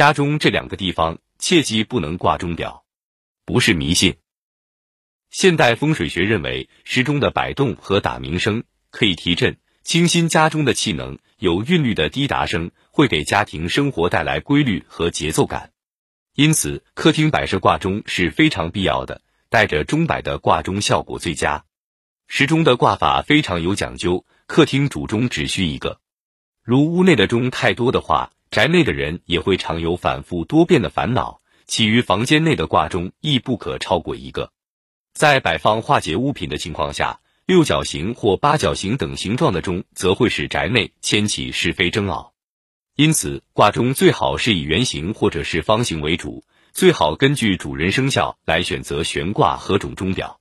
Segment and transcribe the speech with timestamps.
[0.00, 2.84] 家中这两个地方切记不能挂钟表，
[3.44, 4.16] 不是迷信。
[5.28, 15.70] 现代风水学认为，时钟的摆动和打鸣声可以提振、清新家中的气能，有韵律的滴答声会给家庭生活带来规律和节奏感。
[16.34, 19.20] 因此，客厅摆设挂钟是非常必要的，
[19.50, 21.66] 带着钟摆的挂钟效果最佳。
[22.26, 26.00] 时钟的挂法非常有讲究，客厅主钟只需一个。
[26.62, 31.40] 如屋内的钟太多的话，宅内的人也会常有反复多变的烦恼。
[31.66, 34.50] 其余房间内的挂钟亦不可超过一个。
[35.12, 42.32] 在摆放化解物品的情况下，六角形或八角形等形状的钟则会使宅内牵起是非争拗。
[42.96, 50.40] 因此，挂钟最好是以圆形或者是方形为主，最好根据主人生肖来选择悬挂何种钟表。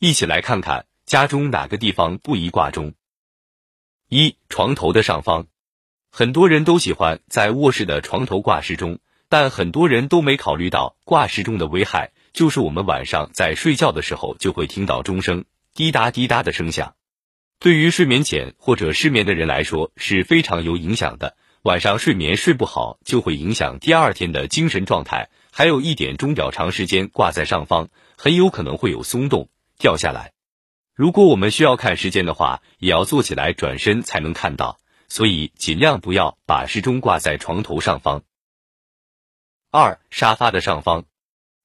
[0.00, 2.94] 一起来看看家中哪个地方不宜挂钟。
[4.08, 5.46] 一、床头的上方，
[6.18, 12.12] 很多人都喜欢在卧室的床头挂时钟，但很多人都没考虑到挂时钟的危害。
[12.32, 15.44] 就是我们晚上在睡觉的时候就会听到钟声
[15.74, 16.94] 滴答滴答的声响，
[17.60, 21.36] 对于睡眠浅或者失眠的人来说是非常有影响的。
[21.64, 25.28] 晚上睡眠睡不好就会影响第二天的精神状态。
[25.52, 30.32] 还有一点，钟表长时间挂在上方，很有可能会有松动掉下来。
[30.94, 34.78] 如果我们需要看时间的话，也要坐起来转身才能看到，
[35.08, 38.22] 所以尽量不要把时钟挂在床头上方。
[39.70, 41.04] 二、沙发的上方。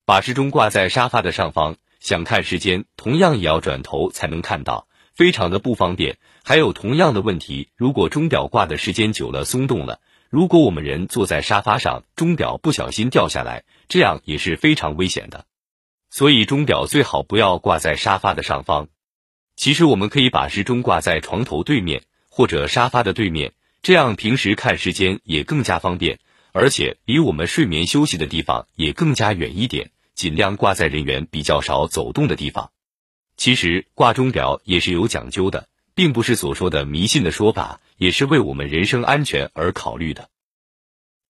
[0.03, 6.17] 把时钟挂在沙发的上方，想看时间，同样也要转头才能看到，非常的不方便。
[6.43, 15.45] 还有同样的问题，如果钟表挂的时间久了松动了，如果我们人坐在沙发上，钟表不小心掉下来，这样也是非常危险的。
[16.09, 18.89] 所以钟表最好不要挂在沙发的上方。
[19.55, 23.51] 其实我们可以把时钟挂在床头对面或者沙发的对面，
[23.83, 26.17] 这样平时看时间也更加方便，
[26.53, 29.91] 而且离我们睡眠休息的地方也更加远一点。
[30.13, 32.71] 尽量挂在人员比较少走动的地方。
[33.37, 40.29] 其实挂钟表也是有讲究的，并不是所说的迷信的说法，也是为我们人身安全而考虑的。